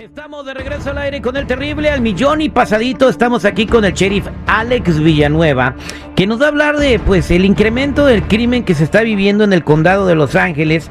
[0.00, 3.10] Estamos de regreso al aire con el terrible al millón y pasadito.
[3.10, 5.76] Estamos aquí con el sheriff Alex Villanueva,
[6.16, 9.44] que nos va a hablar de pues el incremento del crimen que se está viviendo
[9.44, 10.88] en el condado de Los Ángeles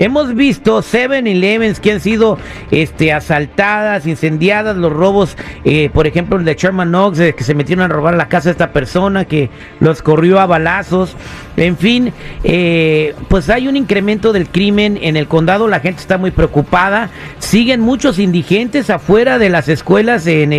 [0.00, 2.38] Hemos visto 7-Elevens que han sido
[2.70, 5.36] este, asaltadas, incendiadas, los robos,
[5.66, 8.52] eh, por ejemplo, el de Sherman Knox, que se metieron a robar la casa de
[8.52, 11.16] esta persona, que los corrió a balazos.
[11.58, 12.14] En fin,
[12.44, 17.10] eh, pues hay un incremento del crimen en el condado, la gente está muy preocupada.
[17.38, 20.52] Siguen muchos indigentes afuera de las escuelas en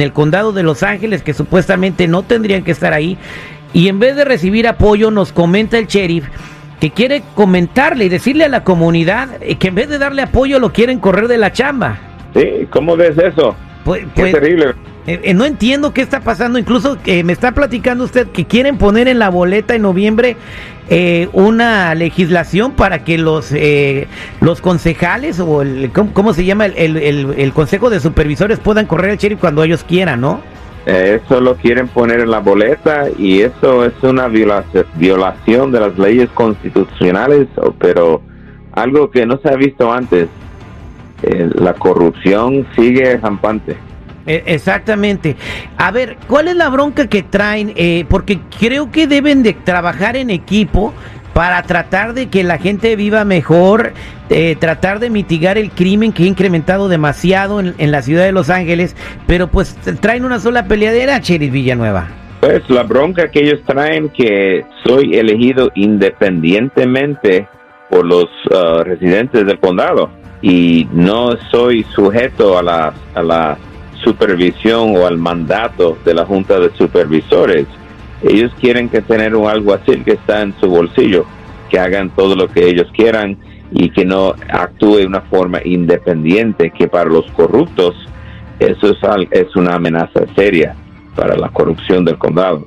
[0.00, 3.18] el condado de Los Ángeles que supuestamente no tendrían que estar ahí.
[3.74, 6.24] Y en vez de recibir apoyo, nos comenta el sheriff
[6.80, 10.72] que quiere comentarle y decirle a la comunidad que en vez de darle apoyo lo
[10.72, 11.98] quieren correr de la chamba.
[12.34, 13.56] Sí, ¿cómo ves eso?
[13.84, 14.74] Pues, qué pues, terrible.
[15.08, 16.58] Eh, eh, no entiendo qué está pasando.
[16.58, 20.36] Incluso que me está platicando usted que quieren poner en la boleta en noviembre
[20.90, 23.54] eh, una legislación para que los
[24.40, 29.16] los concejales o el ¿cómo, se llama el, el, consejo de supervisores puedan correr el
[29.18, 30.42] sheriff cuando ellos quieran, ¿no?
[30.88, 36.30] Eso lo quieren poner en la boleta y eso es una violación de las leyes
[36.30, 37.46] constitucionales,
[37.78, 38.22] pero
[38.72, 40.28] algo que no se ha visto antes.
[41.22, 43.76] Eh, la corrupción sigue rampante.
[44.26, 45.36] E, exactamente.
[45.76, 47.74] A ver, ¿cuál es la bronca que traen?
[47.76, 50.94] Eh, porque creo que deben de trabajar en equipo
[51.38, 53.92] para tratar de que la gente viva mejor,
[54.28, 58.50] eh, tratar de mitigar el crimen que ha incrementado demasiado en, la ciudad de Los
[58.50, 58.96] Ángeles,
[59.28, 62.08] pero pues traen una sola peleadera, Cheris Villanueva.
[62.40, 67.46] Pues la bronca que ellos traen que soy elegido independientemente
[67.88, 70.10] por los uh, residentes del condado
[70.42, 73.56] y no soy sujeto a la, a la
[74.02, 77.68] supervisión o al mandato de la Junta de Supervisores
[78.22, 81.24] ellos quieren que tener un algo así que está en su bolsillo,
[81.70, 83.36] que hagan todo lo que ellos quieran
[83.70, 87.94] y que no actúe de una forma independiente, que para los corruptos
[88.58, 88.98] eso es,
[89.30, 90.74] es una amenaza seria
[91.14, 92.66] para la corrupción del condado.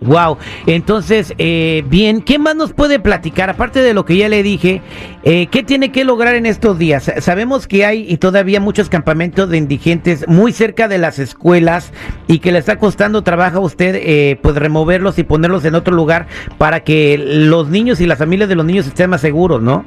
[0.00, 3.48] Wow, entonces, eh, bien, ¿qué más nos puede platicar?
[3.48, 4.82] Aparte de lo que ya le dije,
[5.22, 7.10] eh, ¿qué tiene que lograr en estos días?
[7.18, 11.92] Sabemos que hay y todavía muchos campamentos de indigentes muy cerca de las escuelas
[12.26, 15.94] y que le está costando trabajo a usted eh, pues removerlos y ponerlos en otro
[15.94, 16.26] lugar
[16.58, 19.86] para que los niños y las familias de los niños estén más seguros, ¿no?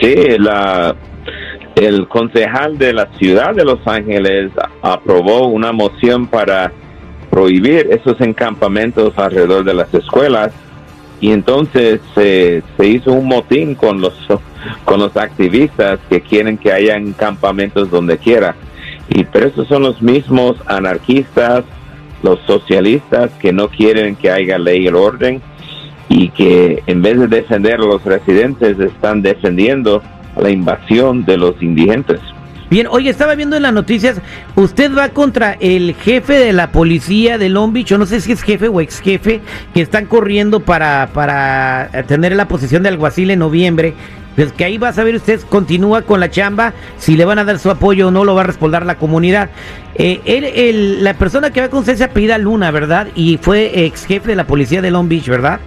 [0.00, 0.94] Sí, la,
[1.74, 4.50] el concejal de la ciudad de Los Ángeles
[4.82, 6.72] aprobó una moción para
[7.30, 10.52] prohibir esos encampamentos alrededor de las escuelas
[11.20, 14.14] y entonces se hizo un motín con los
[14.84, 18.56] con los activistas que quieren que haya campamentos donde quiera
[19.08, 21.64] y pero esos son los mismos anarquistas
[22.22, 25.40] los socialistas que no quieren que haya ley y orden
[26.08, 30.02] y que en vez de defender a los residentes están defendiendo
[30.36, 32.20] la invasión de los indigentes.
[32.70, 34.20] Bien, oye, estaba viendo en las noticias,
[34.54, 38.32] usted va contra el jefe de la policía de Long Beach, o no sé si
[38.32, 39.40] es jefe o ex jefe,
[39.72, 43.94] que están corriendo para, para tener la posición de alguacil en noviembre.
[44.36, 47.44] Pues que ahí va a saber usted, continúa con la chamba, si le van a
[47.44, 49.50] dar su apoyo o no, lo va a respaldar la comunidad.
[49.96, 53.08] Eh, él, la persona que va con usted se apellida Luna, ¿verdad?
[53.16, 55.58] Y fue ex jefe de la policía de Long Beach, ¿verdad?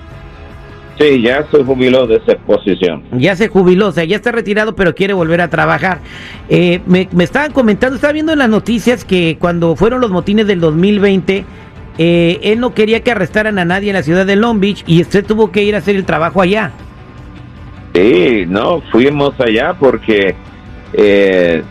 [1.01, 3.01] Sí, ya se jubiló de esa posición.
[3.13, 5.99] Ya se jubiló, o sea, ya está retirado, pero quiere volver a trabajar.
[6.47, 10.59] Eh, me, estaban comentando, estaba viendo en las noticias que cuando fueron los motines del
[10.59, 11.43] 2020,
[11.97, 15.01] eh, él no quería que arrestaran a nadie en la ciudad de Long Beach y
[15.01, 16.71] usted tuvo que ir a hacer el trabajo allá.
[17.95, 20.35] Sí, no, fuimos allá porque
[20.93, 21.63] eh,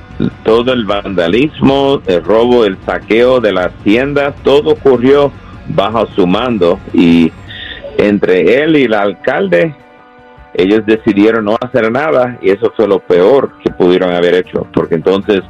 [0.45, 5.31] todo el vandalismo, el robo, el saqueo de las tiendas, todo ocurrió
[5.69, 7.31] bajo su mando y
[8.01, 9.75] entre él y el alcalde,
[10.55, 14.97] ellos decidieron no hacer nada y eso fue lo peor que pudieron haber hecho, porque
[14.97, 15.43] entonces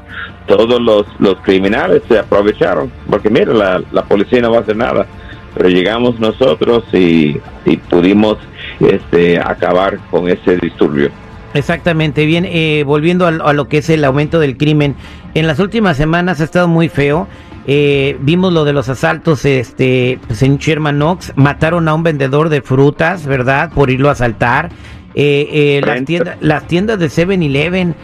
[0.47, 4.77] todos los, los criminales se aprovecharon, porque mira, la, la policía no va a hacer
[4.77, 5.07] nada,
[5.55, 7.41] pero llegamos nosotros y,
[7.89, 8.39] pudimos
[8.81, 11.11] este, acabar con ese disturbio.
[11.55, 14.95] Exactamente, bien, eh, volviendo a, lo que es el aumento del crimen,
[15.35, 17.27] en las últimas semanas ha estado muy feo.
[17.67, 21.33] Eh, vimos lo de los asaltos este, pues en Sherman Knox.
[21.37, 23.71] Mataron a un vendedor de frutas, ¿verdad?
[23.73, 24.71] Por irlo a asaltar.
[25.15, 27.95] Eh, eh, las, tiendas, las tiendas de 7-Eleven,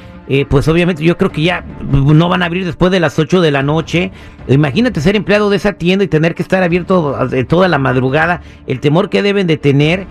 [0.49, 3.51] pues obviamente yo creo que ya no van a abrir después de las 8 de
[3.51, 4.11] la noche.
[4.49, 7.17] Imagínate ser empleado de esa tienda y tener que estar abierto
[7.49, 8.43] toda la madrugada.
[8.67, 10.07] El temor que deben de tener.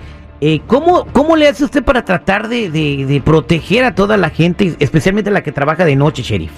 [0.67, 5.31] ¿cómo, ¿Cómo le hace usted para tratar de, de proteger a toda la gente, especialmente
[5.31, 6.51] la que trabaja de noche, sheriff?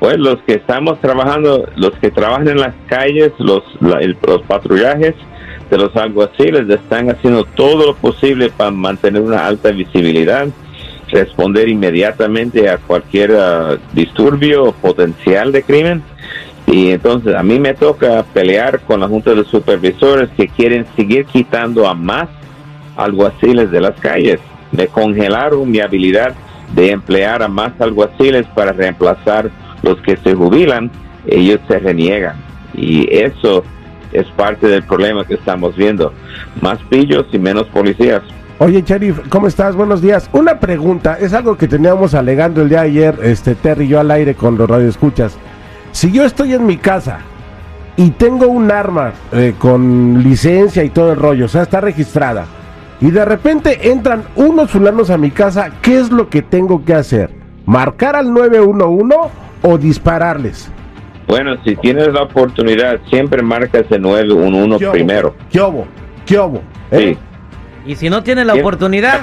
[0.00, 5.14] Pues los que estamos trabajando, los que trabajan en las calles, los, los patrullajes
[5.70, 10.48] de los alguaciles están haciendo todo lo posible para mantener una alta visibilidad
[11.10, 16.02] responder inmediatamente a cualquier uh, disturbio potencial de crimen.
[16.66, 21.24] Y entonces a mí me toca pelear con la Junta de Supervisores que quieren seguir
[21.26, 22.28] quitando a más
[22.96, 24.38] alguaciles de las calles.
[24.70, 26.34] Me congelaron mi habilidad
[26.74, 29.50] de emplear a más alguaciles para reemplazar
[29.82, 30.90] los que se jubilan.
[31.26, 32.36] Ellos se reniegan.
[32.74, 33.64] Y eso
[34.12, 36.12] es parte del problema que estamos viendo.
[36.60, 38.22] Más pillos y menos policías.
[38.58, 39.74] Oye, Sheriff, ¿cómo estás?
[39.74, 40.28] Buenos días.
[40.32, 44.00] Una pregunta, es algo que teníamos alegando el día de ayer, este Terry y yo
[44.00, 45.38] al aire con los radioescuchas.
[45.92, 47.20] Si yo estoy en mi casa
[47.96, 52.44] y tengo un arma eh, con licencia y todo el rollo, o sea, está registrada,
[53.00, 56.92] y de repente entran unos fulanos a mi casa, ¿qué es lo que tengo que
[56.92, 57.30] hacer?
[57.64, 60.70] ¿Marcar al 911 o dispararles?
[61.26, 65.36] Bueno, si tienes la oportunidad, siempre marcas el 911 primero.
[65.50, 65.86] ¿Qué obo?
[66.26, 66.62] ¿Qué obo?
[66.92, 67.16] Sí.
[67.86, 69.20] Y si no tiene la oportunidad,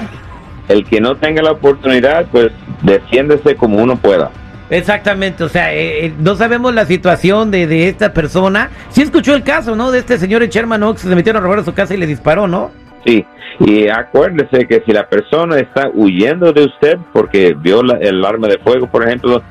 [0.68, 2.48] El que no tenga la oportunidad, pues
[2.82, 4.30] defiéndese como uno pueda.
[4.70, 8.68] exactamente, o sea, eh, eh, no sabemos la situación de, de esta persona.
[8.90, 9.90] Sí escuchó el caso, ¿no?
[9.90, 12.06] De este señor en Sherman Oaks, se metieron a robar a su casa y le
[12.06, 12.70] disparó, ¿no?
[13.06, 13.24] Sí,
[13.60, 18.48] y acuérdese que si la persona está huyendo de usted porque vio la- el arma
[18.48, 19.42] de fuego, por ejemplo,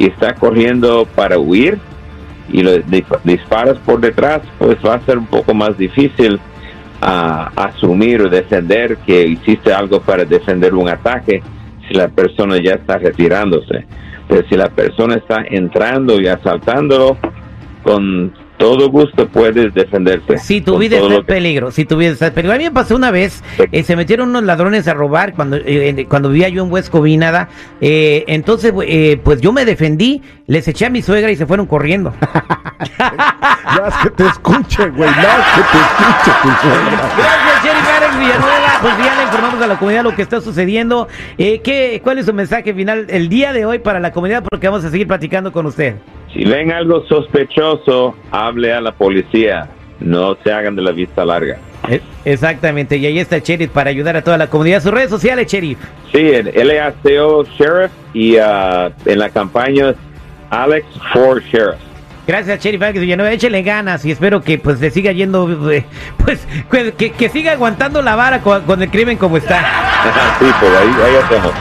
[0.00, 1.78] y está corriendo para huir
[2.50, 6.40] y lo di- disparas por detrás, pues va a ser un poco más difícil
[7.02, 11.42] a asumir o defender que hiciste algo para defender un ataque
[11.86, 13.84] si la persona ya está retirándose.
[14.26, 17.18] Pero si la persona está entrando y asaltándolo,
[17.82, 20.36] con todo gusto puedes defenderse.
[20.38, 22.54] Si tu vida está que- peligro, si tu vida está en peligro.
[22.54, 23.42] A mí me pasó una vez,
[23.72, 27.48] eh, se metieron unos ladrones a robar cuando eh, cuando vivía yo en West Covina,
[27.80, 31.66] eh, entonces eh, pues yo me defendí, les eché a mi suegra y se fueron
[31.66, 32.12] corriendo.
[33.76, 37.10] No es que te escuche, güey, no es que te escuche, tu suegra.
[37.16, 38.78] Gracias, Sheriff Alex Villanueva.
[38.80, 41.06] Pues ya le informamos a la comunidad lo que está sucediendo.
[41.38, 44.42] Eh, ¿qué, ¿Cuál es su mensaje final el día de hoy para la comunidad?
[44.50, 45.94] Porque vamos a seguir platicando con usted.
[46.32, 49.68] Si ven algo sospechoso, hable a la policía.
[50.00, 51.58] No se hagan de la vista larga.
[51.88, 54.82] Eh, Exactamente, y ahí está el Sheriff para ayudar a toda la comunidad.
[54.82, 55.78] Sus redes sociales, Sheriff.
[56.12, 59.94] Sí, el LACO Sheriff y ah, en la campaña
[60.50, 61.76] Alex for Sheriff.
[62.26, 63.32] Gracias, Sheriff Alex Villanueva.
[63.32, 65.84] Échele ganas y espero que pues le siga yendo, eh,
[66.24, 69.58] pues que, que- que siga aguantando la vara con, con el crimen como está.
[70.38, 71.52] sí, pues ahí, ahí hacemos.